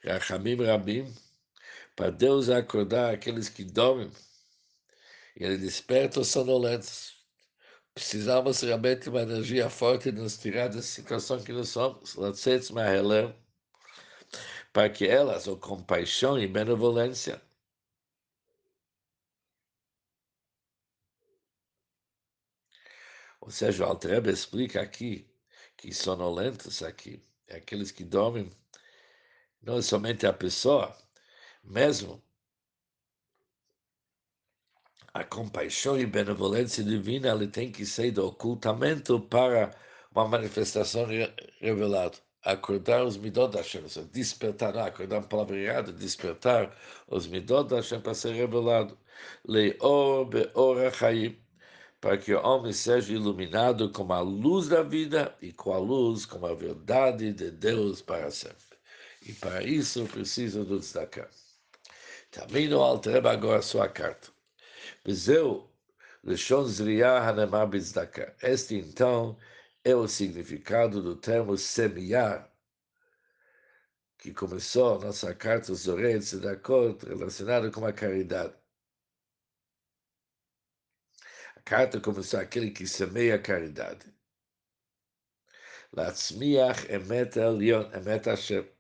Rachamim 0.05 0.55
Rabim 0.63 1.13
para 1.95 2.11
Deus 2.11 2.49
acordar 2.49 3.13
aqueles 3.13 3.49
que 3.49 3.63
dormem. 3.63 4.11
E 5.35 5.43
ele 5.43 5.57
desperta 5.57 6.19
os 6.19 6.27
sonolentos. 6.27 7.15
Precisamos 7.93 8.61
realmente 8.61 9.03
de 9.03 9.09
uma 9.09 9.21
energia 9.21 9.69
forte 9.69 10.11
de 10.11 10.19
nos 10.21 10.37
tirar 10.37 10.67
dessa 10.67 10.81
situação 10.81 11.41
que 11.41 11.53
nós 11.53 11.69
somos, 11.69 12.15
para 14.73 14.89
que 14.89 15.07
elas, 15.07 15.47
ou 15.47 15.57
compaixão 15.57 16.37
e 16.37 16.47
benevolência, 16.47 17.41
Ou 23.45 23.51
seja, 23.51 23.85
o 23.85 23.87
Altrebe 23.87 24.31
explica 24.31 24.81
aqui 24.81 25.29
que 25.77 25.93
sonolentos 25.93 26.81
aqui, 26.81 27.23
é 27.47 27.57
aqueles 27.57 27.91
que 27.91 28.03
dormem, 28.03 28.51
não 29.65 29.78
é 29.80 29.82
somente 29.82 30.28
a 30.28 30.34
pessoa, 30.34 30.95
mesmo 31.63 32.23
a 35.13 35.23
compaixão 35.23 35.97
e 35.97 36.06
benevolência 36.06 36.84
divina 36.84 37.30
ele 37.30 37.47
tem 37.47 37.71
que 37.71 37.86
ser 37.86 38.12
do 38.12 38.28
ocultamento 38.28 39.19
para 39.19 39.71
uma 40.12 40.28
manifestação 40.28 41.08
revelada. 41.60 42.17
Acordar 42.43 43.04
os 43.04 43.17
midot 43.17 43.51
da 43.51 43.60
Hashem, 43.60 43.84
despertar, 44.12 44.78
acordar 44.78 45.19
uma 45.19 45.28
palavra 45.28 45.58
errada, 45.58 45.91
despertar 45.91 46.78
os 47.08 47.25
midot 47.28 47.67
da 47.69 47.78
Hashem 47.78 48.01
para 48.01 48.13
ser 48.13 48.34
revelado. 48.34 48.97
Leor 49.47 50.25
beor 50.25 50.93
chaim, 50.93 51.39
para 52.01 52.17
que 52.17 52.34
o 52.34 52.45
homem 52.45 52.73
seja 52.73 53.13
iluminado 53.13 53.91
com 53.91 54.12
a 54.13 54.19
luz 54.19 54.67
da 54.67 54.84
vida 54.84 55.36
e 55.41 55.51
com 55.51 55.73
a 55.73 55.78
luz, 55.78 56.25
com 56.25 56.45
a 56.45 56.54
verdade 56.54 57.34
de 57.34 57.49
Deus 57.49 58.01
para 58.01 58.30
sempre. 58.30 58.64
E 59.25 59.33
para 59.33 59.63
isso 59.63 60.05
precisa 60.05 60.63
do 60.63 60.79
destacar. 60.79 61.29
Também 62.29 62.67
no 62.67 62.79
Altreba 62.79 63.31
agora 63.31 63.59
a 63.59 63.63
sua 63.63 63.89
carta. 63.89 64.29
Bezeu, 65.03 65.67
Leshon 66.23 66.65
Zriah 66.65 67.27
Hanemar 67.27 67.67
Bizdaka. 67.67 68.35
Este, 68.41 68.75
então, 68.75 69.38
é 69.83 69.95
o 69.95 70.07
significado 70.07 71.01
do 71.01 71.15
termo 71.15 71.57
semear, 71.57 72.51
que 74.17 74.33
começou 74.33 74.99
nossa 74.99 75.33
carta 75.33 75.73
Zorei 75.73 76.19
Tzedakot, 76.19 77.05
relacionada 77.05 77.71
com 77.71 77.85
a 77.85 77.93
caridade. 77.93 78.53
A 81.55 81.61
carta 81.61 81.99
começou 81.99 82.39
aquele 82.39 82.69
que 82.69 82.85
semeia 82.85 83.35
a 83.35 83.39
caridade. 83.39 84.05
Latzmiach 85.93 86.91
emet 86.91 87.38
elion, 87.38 87.89
emet 87.93 88.25
Hashem. 88.25 88.74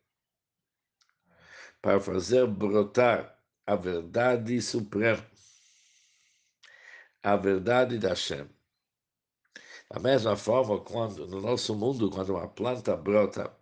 Para 1.85 1.99
fazer 1.99 2.47
brotar 2.47 3.39
a 3.63 3.75
verdade 3.75 4.59
suprema, 4.59 5.23
a 7.21 7.35
verdade 7.35 7.99
da 7.99 8.09
Hashem. 8.09 8.49
Da 9.87 9.99
mesma 9.99 10.35
forma, 10.35 10.79
quando 10.79 11.27
no 11.27 11.39
nosso 11.39 11.75
mundo, 11.75 12.09
quando 12.09 12.29
uma 12.31 12.47
planta 12.47 12.97
brota, 12.97 13.55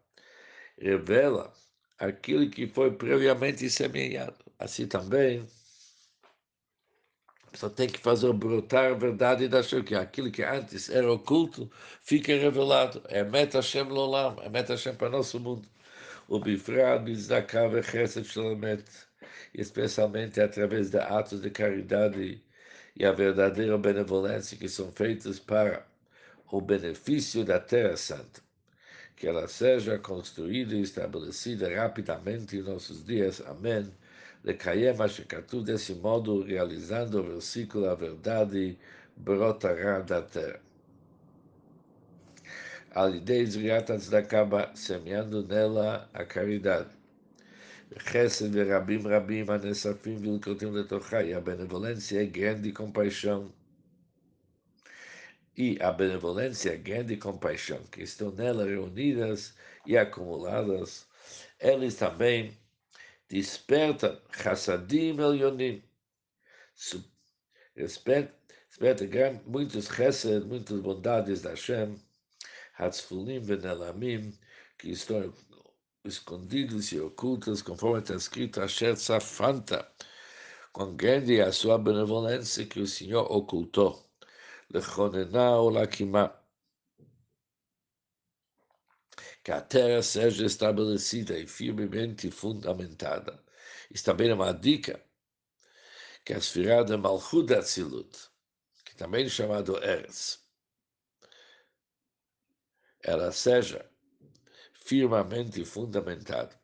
revela 0.78 1.54
aquilo 2.00 2.50
que 2.50 2.66
foi 2.66 2.92
previamente 2.92 3.70
semeado. 3.70 4.38
Assim 4.58 4.88
também, 4.88 5.46
só 7.54 7.70
tem 7.70 7.90
que 7.90 8.00
fazer 8.00 8.32
brotar 8.32 8.94
a 8.94 8.96
verdade 8.96 9.50
da 9.50 9.58
Hashem, 9.58 9.84
que 9.84 9.96
aquilo 9.96 10.32
que 10.32 10.44
antes 10.44 10.90
era 10.90 11.12
oculto, 11.12 11.70
fica 12.02 12.32
revelado. 12.32 13.04
É 13.10 13.22
Meta 13.22 13.58
Hashem 13.58 13.84
Lolam, 13.90 14.38
é 14.42 14.48
Meta 14.48 14.76
Hashem 14.76 14.96
para 14.96 15.10
nosso 15.10 15.38
mundo. 15.42 15.68
Especialmente 19.54 20.42
através 20.42 20.90
de 20.92 20.98
atos 21.00 21.42
de 21.42 21.50
caridade 21.50 22.44
e 22.96 23.06
a 23.06 23.12
verdadeira 23.12 23.78
benevolência 23.78 24.58
que 24.58 24.68
são 24.70 24.92
feitos 24.92 25.40
para 25.40 25.86
o 26.52 26.62
benefício 26.62 27.44
da 27.46 27.60
Terra 27.60 27.98
Santa. 27.98 28.42
que 29.16 29.28
ela 29.28 29.48
seja 29.48 30.00
construída 30.00 30.76
e 30.76 30.82
estabelecida 30.82 31.74
rapidamente 31.76 32.58
em 32.58 32.62
nossos 32.64 33.04
dias. 33.06 33.42
Amém. 33.42 33.92
Lekayem 34.44 34.90
Ashekatu, 35.02 35.62
desse 35.64 35.96
modo, 35.96 36.44
realizando 36.44 37.20
o 37.20 37.24
versículo, 37.24 37.90
a 37.90 37.96
verdade 37.96 38.78
brotará 39.16 40.02
da 40.02 40.22
terra. 40.22 40.62
Alidei 42.96 43.44
Zriat 43.48 43.88
Tzedakah, 43.88 44.76
semeando 44.76 45.42
nela 45.48 46.08
a 46.14 46.24
caridade. 46.26 46.92
Chesed 47.98 48.54
Rabim 48.54 49.02
Rabim 49.02 49.50
Anesafim 49.50 50.20
Vilkotim 50.20 50.70
Letochai, 50.70 51.34
a 51.34 51.42
benevolência 51.42 52.22
é 52.22 52.26
grande 52.28 52.72
compaixão. 52.72 53.52
E 55.58 55.80
a 55.82 55.92
benevolência, 55.92 56.78
grande 56.78 57.18
compaixão 57.18 57.82
que 57.92 58.04
estão 58.04 58.30
nela 58.30 58.64
reunidas 58.64 59.56
e 59.88 59.98
acumuladas, 59.98 61.08
eles 61.60 61.96
também 61.96 62.56
despertam 63.28 64.22
chassadim 64.32 65.20
elionim, 65.20 65.82
desperta, 67.76 68.36
desperta 68.70 69.42
muitos 69.48 69.88
chesed, 69.88 70.46
muitas 70.46 70.80
bondades 70.80 71.42
da 71.42 71.50
Hashem, 71.52 71.98
Hatzfulim 72.78 73.40
Benelamim, 73.40 74.38
que 74.78 74.90
estão 74.92 75.34
escondidos 76.04 76.92
e 76.92 77.00
ocultos, 77.00 77.62
conforme 77.62 78.00
está 78.00 78.16
escrito, 78.16 78.62
Asher 78.62 78.98
Safanta, 78.98 79.90
com 80.72 80.96
grande 80.96 81.40
a 81.40 81.52
sua 81.52 81.78
benevolência 81.78 82.66
que 82.66 82.80
o 82.80 82.88
Senhor 82.88 83.32
ocultou. 83.32 84.10
Lechonená 84.70 85.60
Olakimá, 85.60 86.36
que 89.44 89.52
a 89.52 89.62
terra 89.62 90.02
seja 90.02 90.46
estabelecida 90.46 91.38
e 91.38 91.46
firmemente 91.46 92.32
fundamentada. 92.32 93.44
Isso 93.92 94.06
também 94.06 94.30
é 94.30 94.34
uma 94.34 94.52
dica 94.52 95.04
que 96.26 96.34
é 96.34 96.38
a 96.38 96.40
esfirada 96.40 96.98
Malchut 96.98 97.54
Atzilut, 97.54 98.30
que 98.86 98.96
também 98.96 99.26
é 99.26 99.30
chamado 99.30 99.78
Eretz, 99.84 100.43
ela 103.04 103.32
seja 103.32 103.86
firmemente 104.74 105.64
fundamentada. 105.66 106.60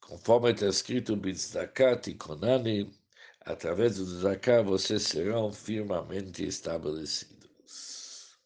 Conforme 0.00 0.52
está 0.52 0.66
escrito, 0.66 1.16
Bitzdakat 1.16 2.14
Konani, 2.14 2.92
através 3.40 3.96
do 3.96 4.04
Zaká 4.04 4.62
vocês 4.62 5.04
serão 5.04 5.52
firmemente 5.52 6.44
estabelecidos. 6.44 8.38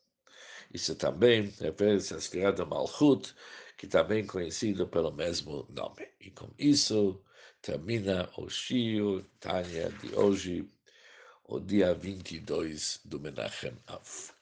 Isso 0.73 0.95
também 0.95 1.53
refere-se 1.61 2.15
à 2.15 2.19
esfera 2.19 2.53
do 2.53 2.67
Malchut, 2.67 3.35
que 3.77 3.87
também 3.87 4.23
é 4.23 4.27
conhecido 4.27 4.87
pelo 4.87 5.13
mesmo 5.13 5.67
nome. 5.71 6.09
E 6.21 6.31
com 6.31 6.51
isso 6.59 7.21
termina 7.63 8.31
o 8.37 8.49
Shio 8.49 9.25
Tânia 9.41 9.91
de 9.91 10.15
hoje, 10.15 10.71
o 11.49 11.61
dia 11.61 11.95
22 11.95 13.01
do 13.05 13.21
Menachem 13.21 13.75
Av. 13.87 14.36